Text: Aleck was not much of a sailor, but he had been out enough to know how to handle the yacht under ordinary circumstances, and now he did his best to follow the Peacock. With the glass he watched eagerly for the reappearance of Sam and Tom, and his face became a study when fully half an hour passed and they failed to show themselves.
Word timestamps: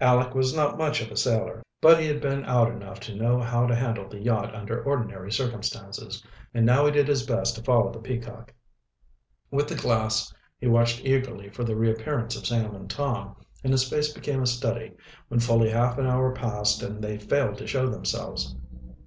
Aleck 0.00 0.34
was 0.34 0.54
not 0.56 0.78
much 0.78 1.02
of 1.02 1.10
a 1.10 1.16
sailor, 1.18 1.62
but 1.82 2.00
he 2.00 2.06
had 2.06 2.18
been 2.18 2.42
out 2.46 2.70
enough 2.72 3.00
to 3.00 3.14
know 3.14 3.38
how 3.38 3.66
to 3.66 3.74
handle 3.74 4.08
the 4.08 4.18
yacht 4.18 4.54
under 4.54 4.82
ordinary 4.82 5.30
circumstances, 5.30 6.24
and 6.54 6.64
now 6.64 6.86
he 6.86 6.90
did 6.90 7.06
his 7.06 7.26
best 7.26 7.54
to 7.54 7.62
follow 7.62 7.92
the 7.92 7.98
Peacock. 8.00 8.50
With 9.50 9.68
the 9.68 9.74
glass 9.74 10.32
he 10.56 10.68
watched 10.68 11.04
eagerly 11.04 11.50
for 11.50 11.64
the 11.64 11.76
reappearance 11.76 12.34
of 12.34 12.46
Sam 12.46 12.74
and 12.74 12.88
Tom, 12.88 13.36
and 13.62 13.72
his 13.74 13.86
face 13.86 14.10
became 14.10 14.40
a 14.40 14.46
study 14.46 14.94
when 15.28 15.40
fully 15.40 15.68
half 15.68 15.98
an 15.98 16.06
hour 16.06 16.32
passed 16.32 16.82
and 16.82 17.04
they 17.04 17.18
failed 17.18 17.58
to 17.58 17.66
show 17.66 17.86
themselves. 17.90 18.56